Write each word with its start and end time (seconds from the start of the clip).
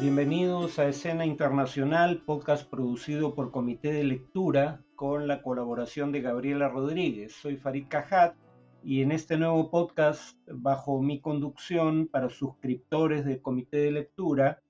Bienvenidos 0.00 0.78
a 0.78 0.88
Escena 0.88 1.26
Internacional, 1.26 2.22
podcast 2.24 2.66
producido 2.70 3.34
por 3.34 3.50
Comité 3.50 3.92
de 3.92 4.02
Lectura 4.02 4.82
con 4.96 5.28
la 5.28 5.42
colaboración 5.42 6.10
de 6.10 6.22
Gabriela 6.22 6.70
Rodríguez. 6.70 7.34
Soy 7.34 7.58
Farid 7.58 7.84
Cajat 7.86 8.34
y 8.82 9.02
en 9.02 9.12
este 9.12 9.36
nuevo 9.36 9.70
podcast, 9.70 10.38
bajo 10.46 11.02
mi 11.02 11.20
conducción 11.20 12.08
para 12.08 12.30
suscriptores 12.30 13.26
del 13.26 13.42
Comité 13.42 13.76
de 13.76 13.90
Lectura, 13.90 14.62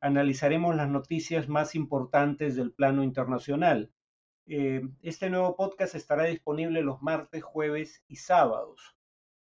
analizaremos 0.00 0.76
las 0.76 0.88
noticias 0.88 1.48
más 1.48 1.74
importantes 1.74 2.54
del 2.54 2.70
plano 2.70 3.02
internacional. 3.02 3.90
Eh, 4.46 4.82
este 5.02 5.30
nuevo 5.30 5.56
podcast 5.56 5.96
estará 5.96 6.26
disponible 6.26 6.82
los 6.82 7.02
martes, 7.02 7.42
jueves 7.42 8.04
y 8.06 8.16
sábados. 8.16 8.94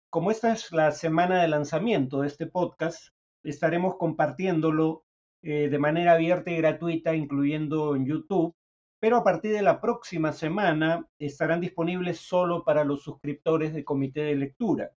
Como 0.09 0.31
esta 0.31 0.51
es 0.53 0.71
la 0.71 0.91
semana 0.91 1.43
de 1.43 1.49
lanzamiento 1.49 2.21
de 2.21 2.27
este 2.29 2.47
podcast, 2.47 3.09
estaremos 3.43 3.97
compartiéndolo 3.97 5.04
eh, 5.45 5.69
de 5.69 5.77
manera 5.77 6.13
abierta 6.13 6.49
y 6.49 6.57
gratuita, 6.57 7.15
incluyendo 7.15 7.95
en 7.95 8.07
YouTube, 8.07 8.55
pero 8.99 9.17
a 9.17 9.23
partir 9.23 9.51
de 9.51 9.61
la 9.61 9.79
próxima 9.79 10.33
semana 10.33 11.07
estarán 11.19 11.61
disponibles 11.61 12.17
solo 12.17 12.63
para 12.63 12.83
los 12.83 13.03
suscriptores 13.03 13.71
del 13.71 13.85
comité 13.85 14.21
de 14.21 14.35
lectura. 14.35 14.91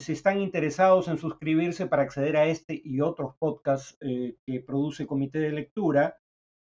Si 0.00 0.12
están 0.12 0.40
interesados 0.40 1.08
en 1.08 1.18
suscribirse 1.18 1.88
para 1.88 2.04
acceder 2.04 2.36
a 2.36 2.46
este 2.46 2.80
y 2.84 3.00
otros 3.00 3.34
podcasts 3.40 3.98
eh, 4.00 4.36
que 4.46 4.60
produce 4.60 5.08
Comité 5.08 5.40
de 5.40 5.50
Lectura, 5.50 6.16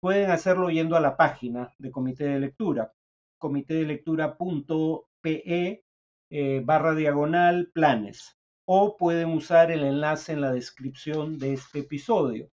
pueden 0.02 0.30
hacerlo 0.30 0.68
yendo 0.68 0.94
a 0.94 1.00
la 1.00 1.16
página 1.16 1.72
de 1.78 1.90
Comité 1.90 2.24
de 2.24 2.40
Lectura, 2.40 2.92
comitedelectura.pe 3.38 5.82
eh, 6.30 6.60
barra 6.62 6.94
diagonal 6.94 7.70
planes, 7.72 8.36
o 8.66 8.98
pueden 8.98 9.30
usar 9.30 9.70
el 9.70 9.84
enlace 9.84 10.32
en 10.32 10.42
la 10.42 10.52
descripción 10.52 11.38
de 11.38 11.54
este 11.54 11.78
episodio. 11.78 12.50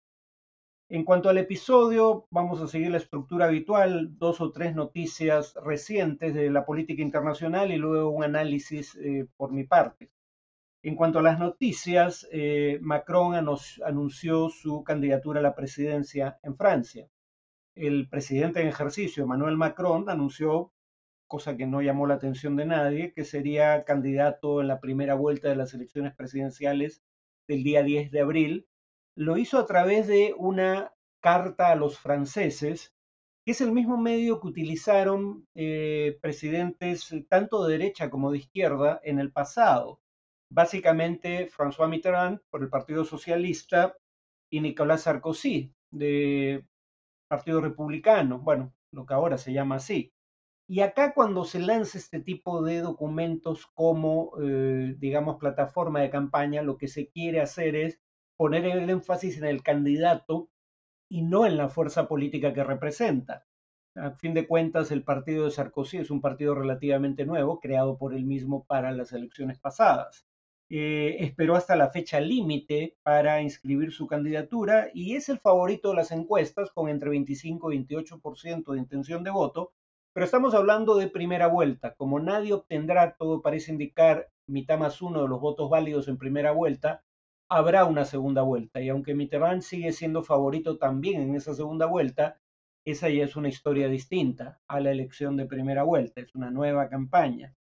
En 0.92 1.04
cuanto 1.04 1.30
al 1.30 1.38
episodio, 1.38 2.26
vamos 2.28 2.60
a 2.60 2.68
seguir 2.68 2.90
la 2.90 2.98
estructura 2.98 3.46
habitual, 3.46 4.18
dos 4.18 4.42
o 4.42 4.52
tres 4.52 4.74
noticias 4.74 5.54
recientes 5.64 6.34
de 6.34 6.50
la 6.50 6.66
política 6.66 7.00
internacional 7.00 7.72
y 7.72 7.78
luego 7.78 8.10
un 8.10 8.24
análisis 8.24 8.94
eh, 8.96 9.26
por 9.38 9.52
mi 9.52 9.64
parte. 9.64 10.10
En 10.82 10.94
cuanto 10.94 11.20
a 11.20 11.22
las 11.22 11.38
noticias, 11.38 12.28
eh, 12.30 12.78
Macron 12.82 13.34
anunció 13.82 14.50
su 14.50 14.84
candidatura 14.84 15.40
a 15.40 15.42
la 15.42 15.54
presidencia 15.54 16.38
en 16.42 16.58
Francia. 16.58 17.08
El 17.74 18.06
presidente 18.10 18.60
en 18.60 18.68
ejercicio, 18.68 19.22
Emmanuel 19.22 19.56
Macron, 19.56 20.10
anunció, 20.10 20.74
cosa 21.26 21.56
que 21.56 21.66
no 21.66 21.80
llamó 21.80 22.06
la 22.06 22.16
atención 22.16 22.54
de 22.54 22.66
nadie, 22.66 23.14
que 23.14 23.24
sería 23.24 23.84
candidato 23.84 24.60
en 24.60 24.68
la 24.68 24.78
primera 24.78 25.14
vuelta 25.14 25.48
de 25.48 25.56
las 25.56 25.72
elecciones 25.72 26.14
presidenciales 26.14 27.02
del 27.48 27.64
día 27.64 27.82
10 27.82 28.10
de 28.10 28.20
abril 28.20 28.66
lo 29.14 29.36
hizo 29.36 29.58
a 29.58 29.66
través 29.66 30.06
de 30.06 30.34
una 30.36 30.92
carta 31.20 31.70
a 31.70 31.76
los 31.76 31.98
franceses, 31.98 32.94
que 33.44 33.52
es 33.52 33.60
el 33.60 33.72
mismo 33.72 33.96
medio 33.96 34.40
que 34.40 34.48
utilizaron 34.48 35.46
eh, 35.54 36.18
presidentes 36.20 37.10
eh, 37.12 37.26
tanto 37.28 37.64
de 37.64 37.72
derecha 37.78 38.10
como 38.10 38.30
de 38.30 38.38
izquierda 38.38 39.00
en 39.04 39.18
el 39.18 39.32
pasado. 39.32 40.00
Básicamente 40.50 41.48
François 41.50 41.88
Mitterrand 41.88 42.40
por 42.50 42.62
el 42.62 42.68
Partido 42.68 43.04
Socialista 43.04 43.96
y 44.50 44.60
Nicolas 44.60 45.02
Sarkozy 45.02 45.72
de 45.90 46.66
Partido 47.28 47.60
Republicano, 47.60 48.38
bueno, 48.38 48.74
lo 48.92 49.06
que 49.06 49.14
ahora 49.14 49.38
se 49.38 49.52
llama 49.52 49.76
así. 49.76 50.12
Y 50.68 50.80
acá 50.80 51.12
cuando 51.14 51.44
se 51.44 51.58
lanza 51.58 51.98
este 51.98 52.20
tipo 52.20 52.62
de 52.62 52.80
documentos 52.80 53.66
como, 53.74 54.32
eh, 54.42 54.94
digamos, 54.98 55.38
plataforma 55.38 56.00
de 56.00 56.10
campaña, 56.10 56.62
lo 56.62 56.76
que 56.76 56.88
se 56.88 57.08
quiere 57.08 57.40
hacer 57.40 57.74
es 57.74 58.00
poner 58.36 58.64
el 58.66 58.88
énfasis 58.90 59.38
en 59.38 59.44
el 59.44 59.62
candidato 59.62 60.50
y 61.08 61.22
no 61.22 61.46
en 61.46 61.56
la 61.56 61.68
fuerza 61.68 62.08
política 62.08 62.52
que 62.52 62.64
representa. 62.64 63.46
A 63.94 64.12
fin 64.12 64.32
de 64.32 64.46
cuentas, 64.48 64.90
el 64.90 65.04
partido 65.04 65.44
de 65.44 65.50
Sarkozy 65.50 65.98
es 65.98 66.10
un 66.10 66.22
partido 66.22 66.54
relativamente 66.54 67.26
nuevo, 67.26 67.60
creado 67.60 67.98
por 67.98 68.14
él 68.14 68.24
mismo 68.24 68.64
para 68.64 68.90
las 68.92 69.12
elecciones 69.12 69.58
pasadas. 69.58 70.26
Eh, 70.70 71.22
esperó 71.22 71.54
hasta 71.54 71.76
la 71.76 71.90
fecha 71.90 72.18
límite 72.18 72.96
para 73.02 73.42
inscribir 73.42 73.92
su 73.92 74.06
candidatura 74.06 74.88
y 74.94 75.16
es 75.16 75.28
el 75.28 75.38
favorito 75.38 75.90
de 75.90 75.96
las 75.96 76.10
encuestas 76.12 76.70
con 76.70 76.88
entre 76.88 77.10
25 77.10 77.70
y 77.70 77.84
28% 77.84 78.72
de 78.72 78.78
intención 78.78 79.22
de 79.22 79.30
voto, 79.30 79.74
pero 80.14 80.24
estamos 80.24 80.54
hablando 80.54 80.96
de 80.96 81.08
primera 81.08 81.46
vuelta. 81.46 81.94
Como 81.94 82.20
nadie 82.20 82.54
obtendrá, 82.54 83.16
todo 83.18 83.42
parece 83.42 83.72
indicar, 83.72 84.30
mitad 84.46 84.78
más 84.78 85.02
uno 85.02 85.20
de 85.20 85.28
los 85.28 85.40
votos 85.40 85.68
válidos 85.68 86.08
en 86.08 86.16
primera 86.16 86.52
vuelta, 86.52 87.04
habrá 87.52 87.84
una 87.84 88.04
segunda 88.04 88.42
vuelta. 88.42 88.80
Y 88.80 88.88
aunque 88.88 89.14
Mitterrand 89.14 89.62
sigue 89.62 89.92
siendo 89.92 90.22
favorito 90.22 90.78
también 90.78 91.20
en 91.22 91.34
esa 91.34 91.54
segunda 91.54 91.86
vuelta, 91.86 92.38
esa 92.84 93.08
ya 93.10 93.24
es 93.24 93.36
una 93.36 93.48
historia 93.48 93.88
distinta 93.88 94.60
a 94.66 94.80
la 94.80 94.90
elección 94.90 95.36
de 95.36 95.46
primera 95.46 95.82
vuelta, 95.82 96.20
es 96.22 96.34
una 96.34 96.50
nueva 96.50 96.88
campaña. 96.88 97.54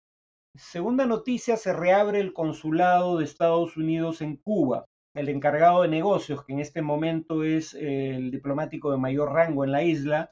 Segunda 0.55 1.05
noticia, 1.05 1.57
se 1.57 1.73
reabre 1.73 2.19
el 2.19 2.33
consulado 2.33 3.17
de 3.17 3.25
Estados 3.25 3.77
Unidos 3.77 4.21
en 4.21 4.37
Cuba. 4.37 4.85
El 5.13 5.27
encargado 5.27 5.81
de 5.81 5.89
negocios, 5.89 6.45
que 6.45 6.53
en 6.53 6.59
este 6.59 6.81
momento 6.81 7.43
es 7.43 7.73
el 7.73 8.31
diplomático 8.31 8.91
de 8.91 8.97
mayor 8.97 9.33
rango 9.33 9.65
en 9.65 9.71
la 9.73 9.83
isla, 9.83 10.31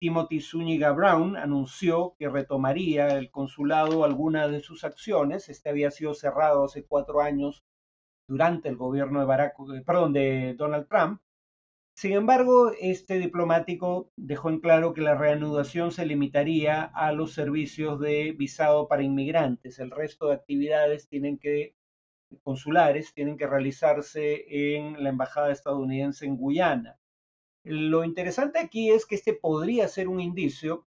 Timothy 0.00 0.40
Zúñiga 0.40 0.90
Brown, 0.90 1.36
anunció 1.36 2.16
que 2.18 2.28
retomaría 2.28 3.16
el 3.16 3.30
consulado 3.30 4.04
algunas 4.04 4.50
de 4.50 4.60
sus 4.60 4.84
acciones. 4.84 5.48
Este 5.48 5.70
había 5.70 5.90
sido 5.90 6.12
cerrado 6.12 6.64
hace 6.64 6.84
cuatro 6.84 7.20
años 7.20 7.64
durante 8.28 8.68
el 8.68 8.76
gobierno 8.76 9.20
de, 9.20 9.26
Barack, 9.26 9.54
eh, 9.74 9.82
perdón, 9.84 10.12
de 10.12 10.54
Donald 10.54 10.88
Trump. 10.88 11.20
Sin 11.96 12.12
embargo, 12.12 12.72
este 12.78 13.18
diplomático 13.18 14.10
dejó 14.16 14.50
en 14.50 14.60
claro 14.60 14.92
que 14.92 15.00
la 15.00 15.14
reanudación 15.14 15.92
se 15.92 16.04
limitaría 16.04 16.82
a 16.82 17.12
los 17.12 17.32
servicios 17.32 17.98
de 18.00 18.32
visado 18.32 18.86
para 18.88 19.02
inmigrantes. 19.02 19.78
El 19.78 19.90
resto 19.90 20.28
de 20.28 20.34
actividades 20.34 21.08
tienen 21.08 21.38
que 21.38 21.74
consulares 22.42 23.14
tienen 23.14 23.36
que 23.36 23.46
realizarse 23.46 24.44
en 24.48 25.02
la 25.02 25.10
embajada 25.10 25.52
estadounidense 25.52 26.26
en 26.26 26.36
Guyana. 26.36 26.98
Lo 27.64 28.04
interesante 28.04 28.58
aquí 28.58 28.90
es 28.90 29.06
que 29.06 29.16
este 29.16 29.32
podría 29.32 29.88
ser 29.88 30.08
un 30.08 30.20
indicio 30.20 30.86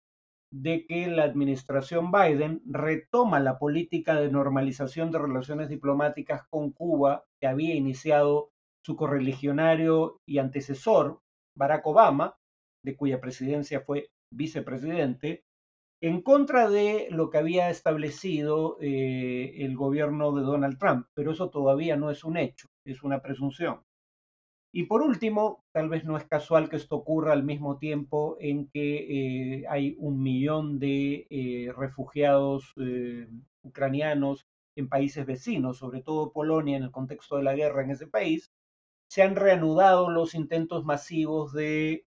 de 0.51 0.85
que 0.87 1.07
la 1.07 1.23
administración 1.23 2.11
Biden 2.11 2.61
retoma 2.65 3.39
la 3.39 3.59
política 3.59 4.15
de 4.15 4.31
normalización 4.31 5.11
de 5.11 5.19
relaciones 5.19 5.69
diplomáticas 5.69 6.43
con 6.49 6.71
Cuba 6.71 7.23
que 7.39 7.47
había 7.47 7.75
iniciado 7.75 8.49
su 8.83 8.95
correligionario 8.95 10.21
y 10.25 10.39
antecesor, 10.39 11.19
Barack 11.55 11.85
Obama, 11.85 12.35
de 12.83 12.95
cuya 12.95 13.19
presidencia 13.19 13.81
fue 13.81 14.09
vicepresidente, 14.33 15.43
en 16.01 16.21
contra 16.21 16.69
de 16.69 17.07
lo 17.11 17.29
que 17.29 17.37
había 17.37 17.69
establecido 17.69 18.77
eh, 18.79 19.65
el 19.65 19.75
gobierno 19.75 20.31
de 20.33 20.43
Donald 20.43 20.77
Trump, 20.77 21.07
pero 21.13 21.31
eso 21.31 21.49
todavía 21.49 21.97
no 21.97 22.09
es 22.09 22.23
un 22.23 22.37
hecho, 22.37 22.67
es 22.85 23.03
una 23.03 23.21
presunción. 23.21 23.81
Y 24.71 24.83
por 24.83 25.01
último, 25.01 25.63
tal 25.71 25.89
vez 25.89 26.03
no 26.05 26.15
es 26.15 26.25
casual 26.25 26.69
que 26.69 26.75
esto 26.75 26.95
ocurra 26.97 27.33
al 27.33 27.43
mismo 27.43 27.77
tiempo 27.79 28.37
en 28.39 28.67
que 28.69 29.61
eh, 29.61 29.65
hay 29.67 29.95
un 29.97 30.21
millón 30.21 30.77
de 30.77 31.25
eh, 31.29 31.71
refugiados 31.75 32.73
eh, 32.77 33.27
ucranianos 33.63 34.45
en 34.75 34.87
países 34.87 35.25
vecinos, 35.25 35.79
sobre 35.79 36.03
todo 36.03 36.31
Polonia 36.31 36.77
en 36.77 36.83
el 36.83 36.91
contexto 36.91 37.37
de 37.37 37.43
la 37.43 37.55
guerra 37.55 37.83
en 37.83 37.91
ese 37.91 38.07
país, 38.07 38.51
se 39.07 39.23
han 39.23 39.35
reanudado 39.35 40.09
los 40.11 40.35
intentos 40.35 40.85
masivos 40.85 41.51
de 41.53 42.05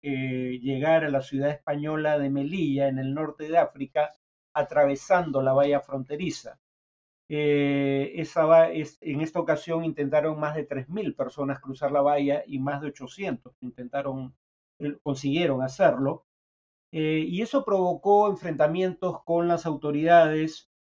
llegar 0.63 1.05
a 1.05 1.11
la 1.11 1.21
ciudad 1.21 1.51
española 1.51 2.19
de 2.19 2.31
Melilla, 2.31 2.87
en 2.89 2.99
el 2.99 3.13
norte 3.13 3.49
de 3.49 3.59
África, 3.59 4.17
atravesando 4.55 5.43
la 5.43 5.53
valla 5.53 5.81
fronteriza. 5.81 6.61
Eh, 7.29 8.13
en 9.01 9.21
esta 9.21 9.41
ocasión 9.41 9.85
intentaron 9.85 10.39
más 10.39 10.55
de 10.55 10.65
3.000 10.69 11.15
personas 11.17 11.61
cruzar 11.61 11.91
la 11.93 12.03
valla 12.03 12.43
y 12.47 12.59
más 12.59 12.81
de 12.83 12.89
800 12.89 13.55
intentaron, 13.61 14.35
eh, 14.79 14.97
consiguieron 15.03 15.63
hacerlo. 15.63 16.27
Eh, 16.93 17.25
y 17.29 17.43
eso 17.43 17.65
provocó 17.65 18.29
enfrentamientos 18.31 19.23
con 19.25 19.49
las 19.49 19.67
autoridades 19.67 20.71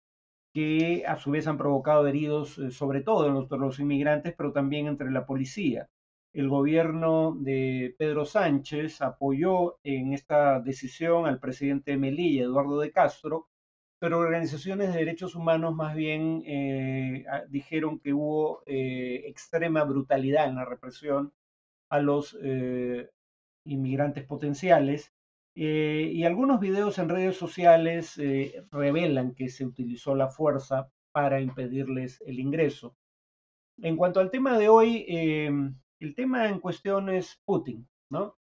que 0.54 1.04
a 1.06 1.16
su 1.16 1.30
vez 1.30 1.46
han 1.46 1.58
provocado 1.58 2.06
heridos, 2.06 2.60
sobre 2.70 3.02
todo 3.02 3.26
entre 3.40 3.58
los 3.58 3.78
inmigrantes, 3.80 4.34
pero 4.36 4.52
también 4.52 4.86
entre 4.86 5.10
la 5.10 5.26
policía. 5.26 5.88
El 6.34 6.48
gobierno 6.48 7.36
de 7.38 7.94
Pedro 7.98 8.24
Sánchez 8.24 9.02
apoyó 9.02 9.78
en 9.82 10.12
esta 10.14 10.60
decisión 10.60 11.26
al 11.26 11.40
presidente 11.40 11.92
de 11.92 11.98
Melilla, 11.98 12.44
Eduardo 12.44 12.78
de 12.80 12.90
Castro, 12.90 13.48
pero 14.02 14.18
organizaciones 14.18 14.92
de 14.92 14.98
derechos 14.98 15.36
humanos 15.36 15.76
más 15.76 15.94
bien 15.94 16.42
eh, 16.44 17.24
dijeron 17.50 18.00
que 18.00 18.12
hubo 18.12 18.64
eh, 18.66 19.22
extrema 19.26 19.84
brutalidad 19.84 20.48
en 20.48 20.56
la 20.56 20.64
represión 20.64 21.32
a 21.88 22.00
los 22.00 22.36
eh, 22.42 23.08
inmigrantes 23.64 24.24
potenciales. 24.24 25.12
y 25.54 26.24
algunos 26.24 26.58
videos 26.58 26.98
en 26.98 27.10
redes 27.10 27.36
sociales 27.36 28.20
revelan 28.72 29.34
que 29.36 29.48
se 29.48 29.64
utilizó 29.64 30.16
la 30.16 30.30
fuerza 30.30 30.90
para 31.12 31.40
impedirles 31.40 32.20
el 32.26 32.40
ingreso. 32.40 32.96
En 33.80 33.96
cuanto 33.96 34.18
al 34.18 34.32
tema 34.32 34.58
de 34.58 34.68
hoy, 34.68 35.06
el 36.00 36.14
tema 36.16 36.48
en 36.48 36.58
cuestión 36.58 37.08
es 37.08 37.40
Putin, 37.44 37.86
¿no? 38.10 38.36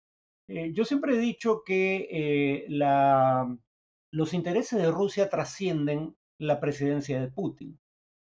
Yo 0.48 0.84
siempre 0.86 1.16
he 1.16 1.18
dicho 1.18 1.62
que 1.66 2.64
la, 2.68 3.58
los 4.12 4.34
intereses 4.34 4.80
de 4.80 4.90
Rusia 4.90 5.28
trascienden 5.28 6.16
la 6.38 6.58
presidencia 6.58 7.20
de 7.20 7.30
Putin, 7.30 7.78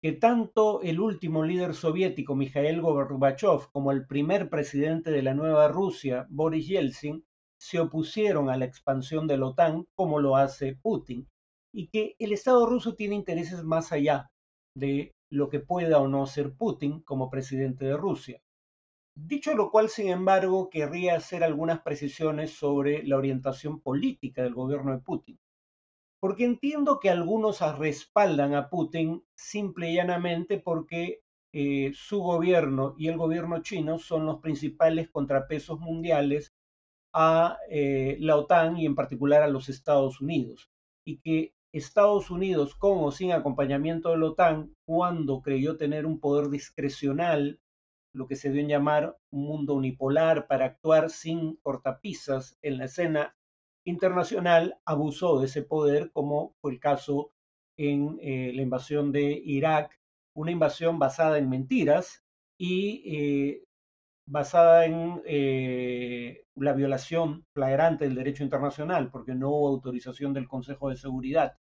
que 0.02 0.12
tanto 0.12 0.82
el 0.82 1.00
último 1.00 1.46
líder 1.46 1.74
soviético, 1.76 2.36
Mikhail 2.36 2.82
Gorbachev, 2.82 3.72
como 3.72 3.92
el 3.92 4.06
primer 4.06 4.50
presidente 4.50 5.12
de 5.12 5.22
la 5.22 5.34
nueva 5.34 5.70
Rusia, 5.70 6.28
Boris 6.30 6.68
Yeltsin, 6.68 7.24
se 7.60 7.80
opusieron 7.80 8.50
a 8.50 8.58
la 8.58 8.66
expansión 8.66 9.28
de 9.28 9.38
la 9.38 9.48
OTAN 9.48 9.86
como 9.96 10.20
lo 10.20 10.36
hace 10.36 10.76
Putin, 10.76 11.28
y 11.74 11.88
que 11.88 12.16
el 12.20 12.34
Estado 12.34 12.66
ruso 12.66 12.96
tiene 12.96 13.16
intereses 13.16 13.64
más 13.64 13.92
allá 13.92 14.30
de 14.76 15.14
lo 15.32 15.50
que 15.50 15.60
pueda 15.60 16.00
o 16.00 16.08
no 16.08 16.26
ser 16.26 16.54
Putin 16.54 17.02
como 17.02 17.30
presidente 17.30 17.86
de 17.86 17.96
Rusia. 17.96 18.42
Dicho 19.16 19.54
lo 19.54 19.72
cual, 19.72 19.88
sin 19.90 20.10
embargo, 20.10 20.70
querría 20.70 21.16
hacer 21.16 21.44
algunas 21.44 21.82
precisiones 21.82 22.52
sobre 22.52 23.04
la 23.04 23.18
orientación 23.18 23.80
política 23.80 24.42
del 24.44 24.54
gobierno 24.54 24.92
de 24.92 25.00
Putin. 25.00 25.38
Porque 26.22 26.46
entiendo 26.46 27.00
que 27.00 27.10
algunos 27.10 27.62
respaldan 27.80 28.54
a 28.54 28.70
Putin 28.70 29.24
simple 29.36 29.90
y 29.90 29.96
llanamente 29.96 30.60
porque 30.60 31.24
eh, 31.52 31.92
su 31.96 32.20
gobierno 32.22 32.94
y 32.96 33.08
el 33.08 33.18
gobierno 33.18 33.64
chino 33.64 33.98
son 33.98 34.28
los 34.28 34.40
principales 34.40 35.10
contrapesos 35.10 35.80
mundiales 35.80 36.54
a 37.12 37.58
eh, 37.70 38.18
la 38.20 38.38
OTAN 38.38 38.78
y 38.78 38.86
en 38.86 38.94
particular 38.94 39.42
a 39.42 39.48
los 39.48 39.68
Estados 39.68 40.22
Unidos. 40.22 40.70
Y 41.04 41.18
que 41.18 41.56
Estados 41.74 42.30
Unidos, 42.30 42.76
con 42.76 43.04
o 43.04 43.12
sin 43.12 43.32
acompañamiento 43.32 44.12
de 44.12 44.18
la 44.20 44.28
OTAN, 44.28 44.76
cuando 44.86 45.42
creyó 45.42 45.76
tener 45.76 46.06
un 46.06 46.20
poder 46.20 46.50
discrecional, 46.50 47.60
lo 48.14 48.28
que 48.28 48.36
se 48.36 48.52
dio 48.52 48.62
en 48.62 48.68
llamar 48.68 49.18
un 49.32 49.46
mundo 49.46 49.74
unipolar 49.74 50.46
para 50.46 50.66
actuar 50.66 51.10
sin 51.10 51.56
cortapisas 51.58 52.60
en 52.62 52.78
la 52.78 52.86
escena 52.86 53.36
internacional, 53.86 54.78
abusó 54.86 55.40
de 55.40 55.46
ese 55.48 55.64
poder, 55.64 56.12
como 56.12 56.56
fue 56.62 56.74
el 56.74 56.80
caso 56.80 57.32
en 57.78 58.18
eh, 58.22 58.52
la 58.54 58.62
invasión 58.62 59.12
de 59.12 59.42
Irak, 59.44 60.00
una 60.36 60.52
invasión 60.52 61.00
basada 61.00 61.38
en 61.38 61.50
mentiras 61.50 62.24
y 62.58 63.04
eh, 63.06 63.64
basada 64.28 64.86
en 64.86 65.22
eh, 65.26 66.46
la 66.56 66.74
violación 66.74 67.46
flagrante 67.54 68.06
del 68.06 68.16
derecho 68.16 68.44
internacional, 68.44 69.10
porque 69.12 69.36
no 69.36 69.50
hubo 69.50 69.68
autorización 69.70 70.34
del 70.34 70.48
Consejo 70.48 70.90
de 70.90 70.96
Seguridad 70.96 71.58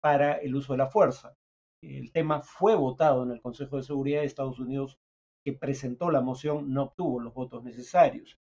para 0.00 0.34
el 0.34 0.54
uso 0.54 0.74
de 0.74 0.78
la 0.78 0.88
fuerza. 0.88 1.34
El 1.82 2.12
tema 2.12 2.42
fue 2.42 2.76
votado 2.76 3.24
en 3.24 3.32
el 3.32 3.40
Consejo 3.40 3.76
de 3.76 3.82
Seguridad 3.82 4.20
de 4.20 4.26
Estados 4.26 4.58
Unidos, 4.60 4.98
que 5.44 5.52
presentó 5.52 6.10
la 6.10 6.20
moción, 6.20 6.72
no 6.72 6.84
obtuvo 6.84 7.18
los 7.20 7.34
votos 7.34 7.64
necesarios. 7.64 8.38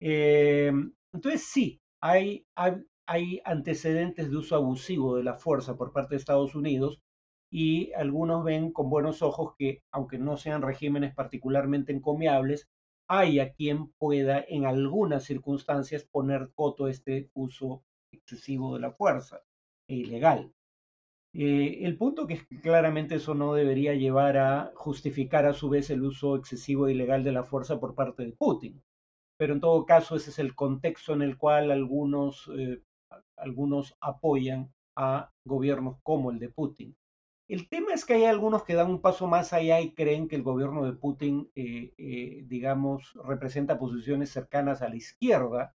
Eh, 0.00 0.72
entonces 1.12 1.44
sí, 1.44 1.80
hay, 2.00 2.46
antecedentes 3.44 4.30
de 4.30 4.36
uso 4.36 4.56
abusivo 4.56 5.16
de 5.16 5.24
la 5.24 5.34
fuerza 5.34 5.76
por 5.76 5.92
parte 5.92 6.14
de 6.14 6.18
Estados 6.18 6.54
Unidos 6.54 7.00
y 7.50 7.92
algunos 7.94 8.44
ven 8.44 8.72
con 8.72 8.88
buenos 8.88 9.22
ojos 9.22 9.54
que, 9.58 9.82
aunque 9.90 10.18
no 10.18 10.36
sean 10.36 10.62
regímenes 10.62 11.14
particularmente 11.14 11.92
encomiables, 11.92 12.68
hay 13.08 13.40
a 13.40 13.52
quien 13.52 13.88
pueda 13.98 14.44
en 14.48 14.66
algunas 14.66 15.24
circunstancias 15.24 16.04
poner 16.04 16.52
coto 16.54 16.84
a 16.84 16.90
este 16.90 17.30
uso 17.34 17.82
excesivo 18.12 18.74
de 18.74 18.80
la 18.80 18.92
fuerza 18.92 19.42
e 19.88 19.96
ilegal. 19.96 20.52
Eh, 21.32 21.80
el 21.82 21.96
punto 21.96 22.28
es 22.28 22.46
que 22.46 22.60
claramente 22.60 23.16
eso 23.16 23.34
no 23.34 23.54
debería 23.54 23.94
llevar 23.94 24.36
a 24.36 24.72
justificar 24.74 25.46
a 25.46 25.52
su 25.52 25.68
vez 25.68 25.90
el 25.90 26.02
uso 26.02 26.36
excesivo 26.36 26.86
e 26.86 26.92
ilegal 26.92 27.24
de 27.24 27.32
la 27.32 27.44
fuerza 27.44 27.78
por 27.78 27.94
parte 27.94 28.24
de 28.24 28.32
Putin. 28.32 28.82
Pero 29.40 29.54
en 29.54 29.60
todo 29.60 29.86
caso 29.86 30.16
ese 30.16 30.28
es 30.28 30.38
el 30.38 30.54
contexto 30.54 31.14
en 31.14 31.22
el 31.22 31.38
cual 31.38 31.70
algunos, 31.70 32.50
eh, 32.58 32.82
algunos 33.38 33.96
apoyan 33.98 34.70
a 34.94 35.32
gobiernos 35.46 35.96
como 36.02 36.30
el 36.30 36.38
de 36.38 36.50
Putin. 36.50 36.94
El 37.48 37.66
tema 37.70 37.94
es 37.94 38.04
que 38.04 38.12
hay 38.12 38.26
algunos 38.26 38.64
que 38.64 38.74
dan 38.74 38.90
un 38.90 39.00
paso 39.00 39.26
más 39.26 39.54
allá 39.54 39.80
y 39.80 39.94
creen 39.94 40.28
que 40.28 40.36
el 40.36 40.42
gobierno 40.42 40.84
de 40.84 40.92
Putin, 40.92 41.50
eh, 41.54 41.94
eh, 41.96 42.44
digamos, 42.48 43.14
representa 43.24 43.78
posiciones 43.78 44.28
cercanas 44.28 44.82
a 44.82 44.90
la 44.90 44.96
izquierda 44.96 45.74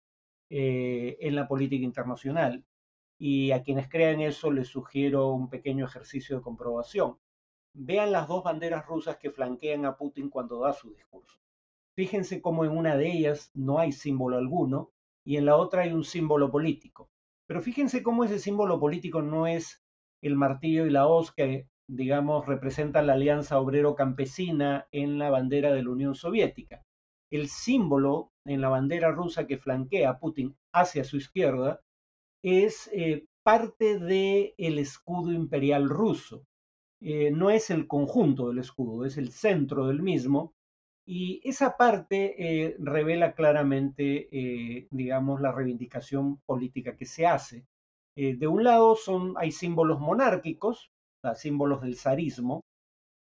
en 0.49 1.35
la 1.37 1.47
política 1.47 1.85
internacional. 1.85 2.65
Y 3.17 3.53
a 3.53 3.63
quienes 3.63 3.89
crean 3.89 4.21
eso 4.21 4.51
les 4.51 4.67
sugiero 4.67 5.33
un 5.33 5.49
pequeño 5.49 5.85
ejercicio 5.85 6.37
de 6.37 6.43
comprobación. 6.43 7.17
Vean 7.75 8.11
las 8.11 8.27
dos 8.27 8.43
banderas 8.43 8.85
rusas 8.87 9.19
que 9.19 9.31
flanquean 9.31 9.85
a 9.85 9.97
Putin 9.97 10.31
cuando 10.31 10.59
da 10.59 10.73
su 10.73 10.93
discurso. 10.93 11.42
Fíjense 12.03 12.43
cómo 12.43 12.65
en 12.65 12.77
una 12.77 12.97
de 12.97 13.13
ellas 13.13 13.53
no 13.55 13.79
hay 13.79 13.93
símbolo 13.93 14.37
alguno 14.37 14.91
y 15.25 15.37
en 15.37 15.47
la 15.47 15.55
otra 15.55 15.83
hay 15.83 15.93
un 15.93 16.03
símbolo 16.03 16.51
político. 16.51 17.09
Pero 17.47 17.63
fíjense 17.63 18.03
cómo 18.03 18.25
ese 18.25 18.41
símbolo 18.41 18.81
político 18.81 19.23
no 19.23 19.47
es 19.47 19.81
el 20.21 20.35
martillo 20.35 20.85
y 20.85 20.91
la 20.91 21.07
hoz 21.07 21.31
que, 21.31 21.69
digamos, 21.89 22.47
representan 22.47 23.07
la 23.07 23.13
alianza 23.13 23.61
obrero-campesina 23.61 24.89
en 24.91 25.21
la 25.21 25.31
bandera 25.31 25.73
de 25.73 25.85
la 25.85 25.91
Unión 25.91 26.17
Soviética. 26.17 26.83
El 27.31 27.49
símbolo 27.49 28.33
en 28.45 28.61
la 28.61 28.69
bandera 28.69 29.13
rusa 29.13 29.47
que 29.47 29.59
flanquea 29.59 30.11
a 30.11 30.19
Putin 30.19 30.57
hacia 30.73 31.05
su 31.05 31.19
izquierda 31.19 31.83
es 32.43 32.91
eh, 32.93 33.27
parte 33.45 34.01
del 34.01 34.55
el 34.59 34.79
escudo 34.81 35.31
imperial 35.31 35.89
ruso. 35.89 36.49
Eh, 37.01 37.31
no 37.31 37.51
es 37.51 37.71
el 37.71 37.87
conjunto 37.87 38.49
del 38.49 38.59
escudo, 38.59 39.05
es 39.05 39.19
el 39.19 39.31
centro 39.31 39.87
del 39.87 40.03
mismo. 40.03 40.53
Y 41.07 41.41
esa 41.45 41.77
parte 41.77 42.37
eh, 42.39 42.77
revela 42.79 43.33
claramente, 43.35 44.29
digamos, 44.91 45.41
la 45.41 45.53
reivindicación 45.53 46.39
política 46.47 46.97
que 46.97 47.07
se 47.07 47.27
hace. 47.27 47.65
Eh, 48.15 48.37
de 48.37 48.47
un 48.47 48.63
lado 48.63 48.95
son, 48.95 49.35
hay 49.37 49.53
símbolos 49.53 49.99
monárquicos, 49.99 50.91
símbolos 51.35 51.81
del 51.81 51.97
zarismo, 51.97 52.61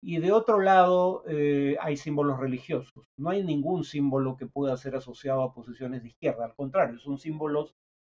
y 0.03 0.19
de 0.19 0.33
otro 0.33 0.61
lado 0.61 1.25
eh, 1.27 1.77
hay 1.81 1.97
símbolos 1.97 2.39
religiosos. 2.39 3.05
No 3.19 3.31
hay 3.31 3.45
ningún 3.45 3.85
símbolo 3.85 4.37
que 4.37 4.47
pueda 4.47 4.77
ser 4.77 4.97
asociado 4.97 5.43
a 5.43 5.53
posiciones 5.53 6.03
de 6.03 6.09
izquierda, 6.09 6.47
al 6.47 6.55
contrario, 6.55 6.99
son 6.99 7.19
símbolos 7.19 7.75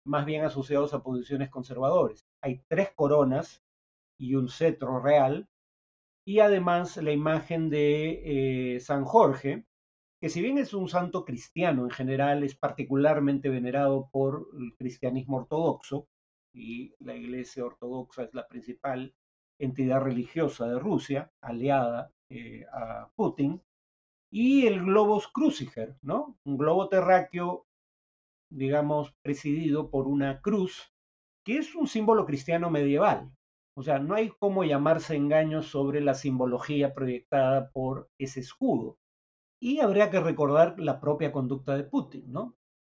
más 0.06 0.26
bien 0.26 0.44
asociados 0.44 0.94
a 0.94 1.02
posiciones 1.02 1.50
conservadoras. 1.50 2.26
Hay 2.44 2.62
tres 2.68 2.92
coronas 2.96 3.62
y 4.20 4.36
un 4.36 4.50
cetro 4.50 5.00
real, 5.00 5.48
y 6.26 6.40
además 6.40 6.98
la 6.98 7.12
imagen 7.12 7.70
de 7.70 8.76
eh, 8.76 8.80
San 8.80 9.06
Jorge, 9.06 9.66
que 10.20 10.30
si 10.30 10.42
bien 10.42 10.58
es 10.58 10.74
un 10.74 10.88
santo 10.88 11.26
cristiano 11.26 11.84
en 11.84 11.90
general, 11.90 12.44
es 12.44 12.56
particularmente 12.56 13.50
venerado 13.50 14.10
por 14.12 14.48
el 14.60 14.76
cristianismo 14.78 15.38
ortodoxo, 15.38 16.08
y 16.54 16.94
la 17.00 17.16
Iglesia 17.16 17.66
Ortodoxa 17.66 18.24
es 18.24 18.34
la 18.34 18.48
principal 18.48 19.16
entidad 19.60 20.02
religiosa 20.02 20.68
de 20.68 20.80
Rusia, 20.80 21.32
aliada 21.42 22.12
eh, 22.30 22.66
a 22.72 23.10
Putin, 23.16 23.62
y 24.32 24.66
el 24.68 24.84
globos 24.84 25.28
cruciger, 25.28 25.98
¿no? 26.02 26.38
Un 26.46 26.58
globo 26.58 26.88
terráqueo, 26.90 27.66
digamos, 28.50 29.14
presidido 29.22 29.90
por 29.90 30.08
una 30.08 30.42
cruz, 30.42 30.94
que 31.44 31.58
es 31.58 31.76
un 31.76 31.88
símbolo 31.88 32.26
cristiano 32.26 32.70
medieval. 32.70 33.32
O 33.74 33.84
sea, 33.84 34.00
no 34.00 34.16
hay 34.16 34.30
cómo 34.40 34.64
llamarse 34.64 35.16
engaño 35.16 35.62
sobre 35.62 36.02
la 36.02 36.14
simbología 36.14 36.94
proyectada 36.94 37.70
por 37.72 38.10
ese 38.18 38.42
escudo. 38.42 38.98
Y 39.60 39.80
habría 39.80 40.10
que 40.10 40.20
recordar 40.20 40.80
la 40.80 41.00
propia 41.00 41.32
conducta 41.32 41.78
de 41.78 41.84
Putin, 41.84 42.32
¿no? 42.32 42.56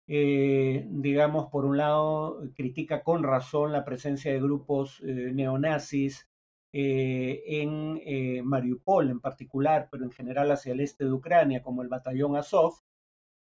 Eh, 0.09 0.87
digamos, 0.91 1.49
por 1.51 1.65
un 1.65 1.77
lado, 1.77 2.43
critica 2.55 3.03
con 3.03 3.23
razón 3.23 3.73
la 3.73 3.85
presencia 3.85 4.33
de 4.33 4.41
grupos 4.41 5.01
eh, 5.07 5.31
neonazis 5.33 6.29
eh, 6.73 7.43
en 7.47 8.45
Mariupol 8.45 9.11
en 9.11 9.21
particular, 9.21 9.89
pero 9.91 10.05
en 10.05 10.11
general 10.11 10.51
hacia 10.51 10.73
el 10.73 10.81
este 10.81 11.05
de 11.05 11.13
Ucrania, 11.13 11.63
como 11.63 11.83
el 11.83 11.89
batallón 11.89 12.37
Azov, 12.37 12.75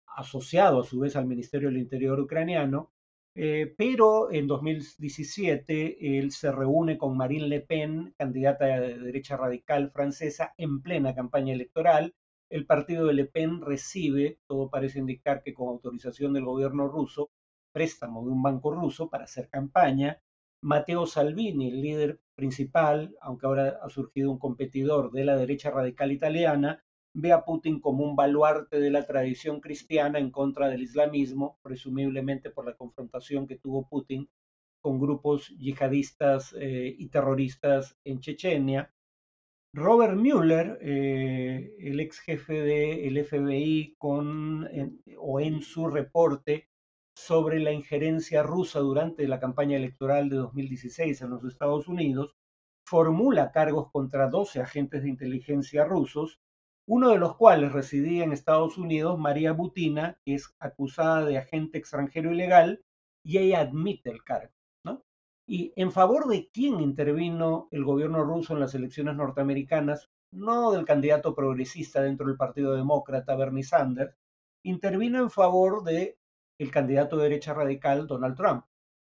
asociado 0.08 0.82
a 0.82 0.84
su 0.84 1.00
vez 1.00 1.16
al 1.16 1.28
Ministerio 1.28 1.70
del 1.70 1.78
Interior 1.78 2.20
ucraniano, 2.20 2.92
pero 3.78 4.32
en 4.32 4.48
2017 4.48 6.18
él 6.20 6.32
se 6.32 6.52
reúne 6.52 6.98
con 6.98 7.16
Marine 7.16 7.48
Le 7.48 7.62
Pen, 7.62 8.14
candidata 8.18 8.66
de 8.66 9.00
derecha 9.00 9.38
radical 9.38 9.92
francesa, 9.92 10.54
en 10.58 10.82
plena 10.82 11.16
campaña 11.16 11.54
electoral, 11.54 12.16
el 12.50 12.66
partido 12.66 13.06
de 13.06 13.14
Le 13.14 13.26
Pen 13.26 13.62
recibe, 13.62 14.40
todo 14.48 14.70
parece 14.70 15.00
indicar 15.00 15.42
que 15.42 15.54
con 15.54 15.70
autorización 15.70 16.34
del 16.34 16.46
gobierno 16.46 16.88
ruso, 16.88 17.30
préstamo 17.72 18.26
de 18.26 18.32
un 18.32 18.42
banco 18.42 18.72
ruso 18.72 19.10
para 19.10 19.26
hacer 19.26 19.50
campaña. 19.50 20.22
Matteo 20.62 21.06
Salvini, 21.06 21.70
el 21.70 21.82
líder 21.82 22.20
principal, 22.36 23.16
aunque 23.22 23.46
ahora 23.46 23.80
ha 23.82 23.90
surgido 23.90 24.32
un 24.32 24.40
competidor 24.40 25.12
de 25.12 25.24
la 25.24 25.38
derecha 25.38 25.72
radical 25.72 26.12
italiana, 26.12 26.84
ve 27.14 27.32
a 27.32 27.44
Putin 27.44 27.80
como 27.80 28.04
un 28.04 28.16
baluarte 28.16 28.80
de 28.80 28.92
la 28.92 29.06
tradición 29.06 29.60
cristiana 29.60 30.20
en 30.20 30.32
contra 30.32 30.70
del 30.70 30.84
islamismo, 30.84 31.60
presumiblemente 31.62 32.50
por 32.50 32.66
la 32.66 32.76
confrontación 32.76 33.48
que 33.48 33.58
tuvo 33.58 33.88
Putin 33.88 34.30
con 34.82 35.00
grupos 35.00 35.50
yihadistas 35.58 36.56
eh, 36.58 36.96
y 36.98 37.08
terroristas 37.08 37.98
en 38.04 38.20
Chechenia. 38.20 38.94
Robert 39.74 40.16
Mueller, 40.16 40.80
eh, 40.82 41.76
el 41.80 42.00
ex 42.00 42.20
jefe 42.20 42.54
del 42.54 43.24
FBI, 43.24 43.96
con, 43.98 44.68
o 45.18 45.40
en 45.40 45.62
su 45.62 45.88
reporte 45.88 46.70
sobre 47.16 47.60
la 47.60 47.72
injerencia 47.72 48.42
rusa 48.42 48.80
durante 48.80 49.28
la 49.28 49.40
campaña 49.40 49.78
electoral 49.78 50.30
de 50.30 50.38
2016 50.38 51.22
en 51.22 51.30
los 51.30 51.44
Estados 51.44 51.88
Unidos, 51.88 52.36
formula 52.86 53.52
cargos 53.52 53.92
contra 53.92 54.30
12 54.30 54.62
agentes 54.62 55.04
de 55.04 55.10
inteligencia 55.10 55.84
rusos, 55.84 56.40
uno 56.90 57.10
de 57.12 57.20
los 57.20 57.36
cuales 57.36 57.72
residía 57.72 58.24
en 58.24 58.32
Estados 58.32 58.80
Unidos, 58.80 59.20
María 59.20 59.52
Butina, 59.52 60.20
es 60.26 60.56
acusada 60.58 61.24
de 61.24 61.38
agente 61.38 61.78
extranjero 61.78 62.32
ilegal, 62.34 62.84
y 63.24 63.38
ella 63.38 63.60
admite 63.60 64.10
el 64.10 64.24
cargo. 64.24 64.52
¿Y 65.52 65.74
en 65.76 65.92
favor 65.92 66.28
de 66.28 66.48
quién 66.52 66.80
intervino 66.80 67.70
el 67.72 67.84
gobierno 67.84 68.24
ruso 68.24 68.54
en 68.54 68.60
las 68.60 68.76
elecciones 68.76 69.16
norteamericanas? 69.16 70.10
No 70.32 70.72
del 70.72 70.86
candidato 70.86 71.34
progresista 71.34 72.04
dentro 72.04 72.28
del 72.28 72.38
Partido 72.38 72.76
Demócrata, 72.76 73.36
Bernie 73.36 73.64
Sanders, 73.64 74.16
intervino 74.64 75.20
en 75.20 75.32
favor 75.32 75.84
de 75.84 76.20
el 76.60 76.70
candidato 76.70 77.18
de 77.18 77.24
derecha 77.24 77.56
radical, 77.56 78.06
Donald 78.06 78.36
Trump. 78.36 78.66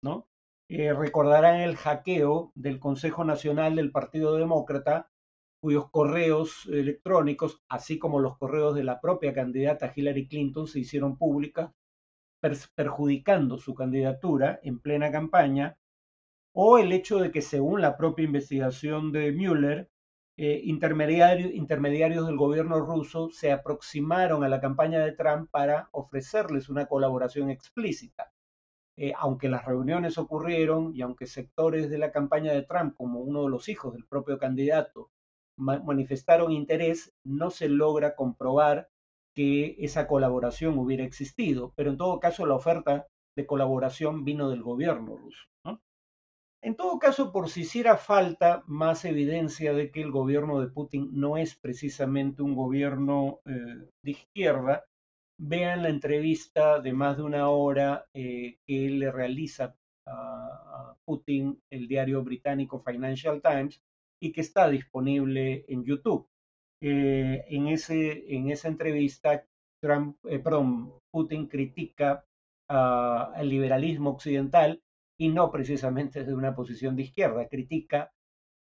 ¿no? 0.02 0.28
Eh, 0.70 0.94
recordarán 0.94 1.62
el 1.62 1.78
hackeo 1.78 2.52
del 2.56 2.80
Consejo 2.80 3.24
Nacional 3.24 3.76
del 3.76 3.92
Partido 3.92 4.36
Demócrata, 4.36 5.10
cuyos 5.66 5.90
correos 5.90 6.68
electrónicos, 6.68 7.64
así 7.70 7.98
como 7.98 8.20
los 8.20 8.38
correos 8.38 8.76
de 8.76 8.84
la 8.84 9.02
propia 9.02 9.34
candidata 9.34 9.92
Hillary 9.96 10.28
Clinton, 10.28 10.68
se 10.68 10.82
hicieron 10.82 11.18
públicas, 11.18 11.72
perjudicando 12.76 13.58
su 13.58 13.74
candidatura 13.74 14.60
en 14.62 14.78
plena 14.80 15.12
campaña, 15.12 15.80
o 16.54 16.78
el 16.78 16.92
hecho 16.92 17.18
de 17.18 17.32
que, 17.32 17.42
según 17.42 17.82
la 17.82 17.98
propia 17.98 18.26
investigación 18.26 19.12
de 19.12 19.32
Mueller, 19.32 19.90
eh, 20.38 20.62
intermediarios 20.64 22.28
del 22.28 22.38
gobierno 22.38 22.80
ruso 22.82 23.32
se 23.32 23.52
aproximaron 23.52 24.44
a 24.44 24.50
la 24.50 24.62
campaña 24.62 25.00
de 25.00 25.14
Trump 25.14 25.50
para 25.50 25.90
ofrecerles 25.94 26.70
una 26.70 26.86
colaboración 26.86 27.50
explícita. 27.50 28.32
Eh, 28.98 29.14
aunque 29.18 29.50
las 29.50 29.66
reuniones 29.66 30.20
ocurrieron 30.20 30.96
y 30.96 31.02
aunque 31.02 31.26
sectores 31.26 31.90
de 31.90 31.98
la 31.98 32.12
campaña 32.12 32.52
de 32.52 32.62
Trump, 32.62 32.96
como 32.96 33.22
uno 33.22 33.46
de 33.46 33.50
los 33.50 33.68
hijos 33.68 33.94
del 33.94 34.06
propio 34.06 34.38
candidato, 34.38 35.10
manifestaron 35.58 36.52
interés, 36.52 37.14
no 37.24 37.50
se 37.50 37.70
logra 37.70 38.16
comprobar 38.16 38.90
que 39.36 39.76
esa 39.80 40.08
colaboración 40.08 40.78
hubiera 40.78 41.04
existido, 41.04 41.74
pero 41.76 41.92
en 41.92 41.98
todo 41.98 42.20
caso 42.20 42.46
la 42.46 42.56
oferta 42.56 43.08
de 43.36 43.46
colaboración 43.46 44.24
vino 44.24 44.50
del 44.50 44.64
gobierno 44.64 45.18
ruso. 45.18 45.46
En 46.66 46.76
todo 46.76 46.98
caso, 46.98 47.32
por 47.32 47.48
si 47.50 47.62
hiciera 47.62 47.96
falta 47.96 48.64
más 48.66 49.06
evidencia 49.06 49.74
de 49.74 49.92
que 49.92 50.02
el 50.02 50.10
gobierno 50.10 50.60
de 50.60 50.68
Putin 50.68 51.10
no 51.12 51.38
es 51.38 51.56
precisamente 51.56 52.42
un 52.42 52.56
gobierno 52.56 53.40
eh, 53.46 53.88
de 54.02 54.12
izquierda, 54.12 54.84
vean 55.38 55.84
la 55.84 55.90
entrevista 55.90 56.80
de 56.80 56.92
más 56.92 57.18
de 57.18 57.24
una 57.24 57.50
hora 57.50 58.08
eh, 58.16 58.58
que 58.66 58.90
le 58.90 59.12
realiza 59.12 59.76
a, 60.08 60.96
Putin 61.06 61.62
el 61.70 61.88
diario 61.88 62.24
británico 62.24 62.80
Financial 62.80 63.40
Times 63.44 63.80
y 64.26 64.32
que 64.32 64.42
está 64.42 64.68
disponible 64.70 65.66
en 65.68 65.84
YouTube. 65.84 66.28
Eh, 66.82 67.46
en, 67.48 67.68
ese, 67.68 68.36
en 68.36 68.50
esa 68.50 68.68
entrevista, 68.70 69.46
Trump, 69.80 70.18
perdón, 70.24 70.94
Putin 71.12 71.48
critica 71.48 72.26
al 72.68 73.48
liberalismo 73.48 74.10
occidental 74.10 74.82
y 75.20 75.30
no 75.30 75.52
precisamente 75.52 76.22
desde 76.22 76.34
una 76.34 76.56
posición 76.56 76.96
de 76.96 77.04
izquierda. 77.04 77.48
Critica 77.48 78.12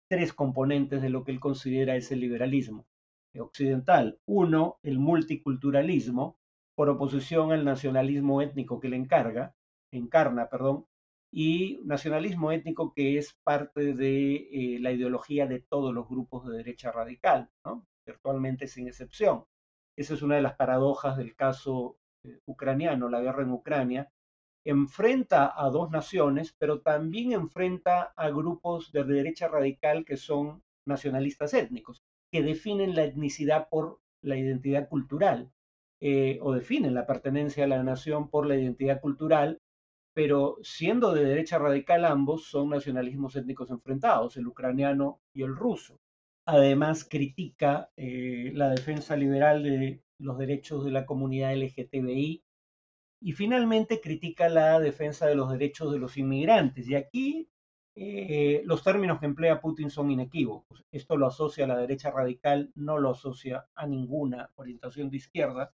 tres 0.09 0.33
componentes 0.33 1.01
de 1.01 1.09
lo 1.09 1.23
que 1.23 1.31
él 1.31 1.39
considera 1.39 1.95
es 1.95 2.11
el 2.11 2.19
liberalismo 2.19 2.85
occidental. 3.39 4.19
Uno, 4.25 4.79
el 4.83 4.99
multiculturalismo, 4.99 6.37
por 6.75 6.89
oposición 6.89 7.53
al 7.53 7.63
nacionalismo 7.63 8.41
étnico 8.41 8.81
que 8.81 8.89
le 8.89 8.97
encarga, 8.97 9.55
encarna, 9.91 10.49
perdón, 10.49 10.85
y 11.35 11.79
nacionalismo 11.83 12.51
étnico 12.51 12.93
que 12.93 13.17
es 13.17 13.33
parte 13.43 13.95
de 13.95 14.35
eh, 14.35 14.79
la 14.79 14.91
ideología 14.91 15.47
de 15.47 15.61
todos 15.61 15.91
los 15.91 16.07
grupos 16.07 16.45
de 16.45 16.57
derecha 16.57 16.91
radical, 16.91 17.49
¿no? 17.65 17.87
virtualmente 18.05 18.67
sin 18.67 18.87
excepción. 18.87 19.43
Esa 19.97 20.13
es 20.13 20.21
una 20.21 20.35
de 20.35 20.43
las 20.43 20.55
paradojas 20.55 21.17
del 21.17 21.35
caso 21.35 21.97
eh, 22.23 22.39
ucraniano, 22.45 23.09
la 23.09 23.21
guerra 23.21 23.41
en 23.41 23.51
Ucrania, 23.51 24.11
enfrenta 24.63 25.51
a 25.55 25.71
dos 25.71 25.89
naciones, 25.89 26.55
pero 26.57 26.81
también 26.81 27.33
enfrenta 27.33 28.13
a 28.15 28.29
grupos 28.29 28.91
de 28.91 29.03
derecha 29.03 29.47
radical 29.47 30.05
que 30.05 30.17
son 30.17 30.61
nacionalistas 30.87 31.55
étnicos, 31.55 32.03
que 32.31 32.43
definen 32.43 32.95
la 32.95 33.05
etnicidad 33.05 33.69
por 33.69 33.99
la 34.21 34.37
identidad 34.37 34.87
cultural, 34.87 35.51
eh, 35.99 36.37
o 36.43 36.53
definen 36.53 36.93
la 36.93 37.07
pertenencia 37.07 37.63
a 37.63 37.67
la 37.67 37.81
nación 37.81 38.29
por 38.29 38.45
la 38.45 38.55
identidad 38.55 39.01
cultural, 39.01 39.61
pero 40.13 40.57
siendo 40.61 41.13
de 41.13 41.25
derecha 41.25 41.57
radical 41.57 42.05
ambos 42.05 42.45
son 42.45 42.69
nacionalismos 42.69 43.35
étnicos 43.35 43.71
enfrentados, 43.71 44.37
el 44.37 44.47
ucraniano 44.47 45.21
y 45.33 45.43
el 45.43 45.55
ruso. 45.55 45.99
Además, 46.45 47.05
critica 47.09 47.91
eh, 47.95 48.51
la 48.53 48.69
defensa 48.69 49.15
liberal 49.15 49.63
de 49.63 50.03
los 50.19 50.37
derechos 50.37 50.85
de 50.85 50.91
la 50.91 51.05
comunidad 51.05 51.55
LGTBI 51.55 52.43
y 53.21 53.31
finalmente 53.31 54.01
critica 54.01 54.49
la 54.49 54.79
defensa 54.79 55.27
de 55.27 55.35
los 55.35 55.51
derechos 55.51 55.91
de 55.91 55.99
los 55.99 56.17
inmigrantes. 56.17 56.87
Y 56.89 56.95
aquí 56.95 57.49
eh, 57.95 58.63
los 58.65 58.83
términos 58.83 59.19
que 59.19 59.27
emplea 59.27 59.61
Putin 59.61 59.89
son 59.89 60.11
inequívocos. 60.11 60.85
Esto 60.91 61.15
lo 61.15 61.27
asocia 61.27 61.65
a 61.65 61.67
la 61.67 61.77
derecha 61.77 62.11
radical, 62.11 62.71
no 62.75 62.97
lo 62.97 63.11
asocia 63.11 63.67
a 63.75 63.87
ninguna 63.87 64.51
orientación 64.55 65.09
de 65.09 65.17
izquierda, 65.17 65.73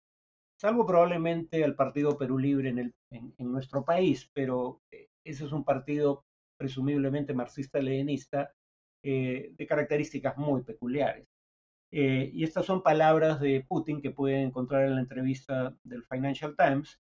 salvo 0.56 0.86
probablemente 0.86 1.62
al 1.64 1.74
Partido 1.74 2.16
Perú 2.16 2.38
Libre 2.38 2.70
en, 2.70 3.34
nuestro 3.38 3.84
país, 3.84 4.30
pero 4.32 4.82
eh, 4.90 5.08
ese 5.24 5.44
es 5.44 5.52
un 5.52 5.64
partido 5.64 6.24
presumiblemente 6.58 7.34
marxista-leninista 7.34 8.52
eh, 9.02 9.52
de 9.52 9.66
características 9.66 10.36
muy 10.36 10.62
peculiares. 10.62 11.28
y 11.90 12.42
estas 12.42 12.66
son 12.66 12.82
palabras 12.82 13.40
de 13.40 13.64
Putin 13.68 14.02
que 14.02 14.10
pueden 14.10 14.48
encontrar 14.48 14.84
en 14.84 14.96
la 14.96 15.00
entrevista 15.00 15.76
del 15.84 16.02
Financial 16.04 16.54
Times, 16.56 17.00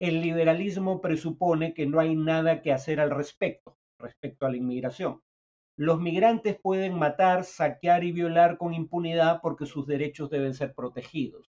el 0.00 0.22
liberalismo 0.22 1.00
presupone 1.00 1.74
que 1.74 1.86
no 1.86 2.00
hay 2.00 2.16
nada 2.16 2.62
que 2.62 2.72
hacer 2.72 3.00
al 3.00 3.10
respecto, 3.10 3.76
respecto 3.98 4.46
a 4.46 4.50
la 4.50 4.56
inmigración. 4.56 5.20
Los 5.76 6.00
migrantes 6.00 6.58
pueden 6.60 6.98
matar, 6.98 7.44
saquear 7.44 8.04
y 8.04 8.12
violar 8.12 8.56
con 8.56 8.72
impunidad 8.72 9.40
porque 9.42 9.66
sus 9.66 9.86
derechos 9.86 10.30
deben 10.30 10.54
ser 10.54 10.74
protegidos, 10.74 11.50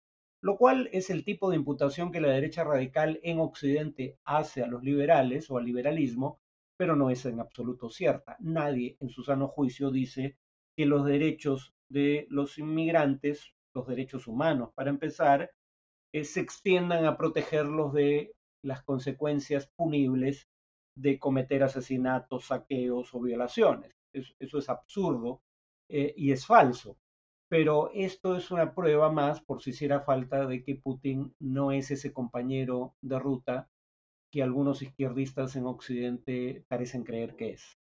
lo 0.45 0.57
cual 0.57 0.89
es 0.91 1.09
el 1.09 1.23
tipo 1.23 1.49
de 1.49 1.55
imputación 1.55 2.11
que 2.11 2.21
la 2.21 2.27
derecha 2.27 2.63
radical 2.63 3.19
en 3.23 3.39
Occidente 3.39 4.19
hace 4.25 4.61
a 4.61 4.67
los 4.67 4.83
liberales 4.83 5.49
o 5.49 5.57
al 5.57 5.65
liberalismo, 5.65 6.39
pero 6.77 6.95
no 6.95 7.09
es 7.09 7.25
en 7.25 7.39
absoluto 7.39 7.89
cierta. 7.89 8.37
Nadie 8.39 8.95
en 8.99 9.09
su 9.09 9.23
sano 9.23 9.47
juicio 9.47 9.89
dice 9.89 10.37
que 10.77 10.85
los 10.85 11.03
derechos 11.03 11.73
de 11.89 12.27
los 12.29 12.59
inmigrantes, 12.59 13.55
los 13.73 13.87
derechos 13.87 14.27
humanos 14.27 14.69
para 14.75 14.91
empezar, 14.91 15.49
eh, 16.13 16.23
se 16.23 16.41
extiendan 16.41 17.05
a 17.05 17.17
protegerlos 17.17 17.91
de 17.93 18.35
las 18.63 18.83
consecuencias 18.83 19.67
punibles 19.75 20.47
de 20.95 21.17
cometer 21.17 21.63
asesinatos, 21.63 22.45
saqueos 22.45 23.15
o 23.15 23.19
violaciones. 23.19 23.95
Eso, 24.13 24.59
es 24.59 24.69
absurdo 24.69 25.41
eh, 25.89 26.13
y 26.15 26.31
es 26.31 26.45
falso. 26.45 26.99
Pero 27.47 27.91
esto 27.93 28.35
es 28.35 28.49
una 28.51 28.73
prueba 28.73 29.11
más, 29.11 29.41
por 29.41 29.61
si 29.61 29.69
hiciera 29.69 30.01
falta, 30.01 30.45
de 30.47 30.63
que 30.63 30.75
Putin 30.75 31.33
no 31.39 31.71
es 31.71 31.91
ese 31.91 32.11
compañero 32.11 32.95
de 33.01 33.19
ruta 33.19 33.69
que 34.31 34.43
algunos 34.43 34.81
izquierdistas 34.81 35.55
en 35.55 35.65
Occidente 35.65 36.65
parecen 36.67 37.03
creer 37.03 37.35
que 37.35 37.51
es. 37.51 37.79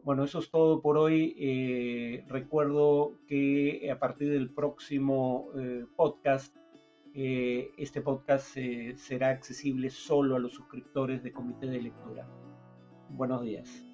Bueno, 0.00 0.24
eso 0.24 0.38
es 0.38 0.50
todo 0.50 0.80
por 0.80 0.96
hoy. 0.96 1.34
Eh, 1.38 2.24
recuerdo 2.28 3.18
que 3.26 3.90
a 3.90 3.98
partir 3.98 4.30
del 4.30 4.54
próximo 4.54 5.50
eh, 5.58 5.86
podcast 5.96 6.54
eh, 7.14 7.72
este 7.78 8.00
podcast 8.00 8.56
será 8.96 9.30
accesible 9.30 9.90
solo 9.90 10.36
a 10.36 10.38
los 10.38 10.52
suscriptores 10.52 11.22
de 11.24 11.32
Comité 11.32 11.66
de 11.66 11.82
Lectura. 11.82 12.28
Buenos 13.10 13.42
días. 13.42 13.87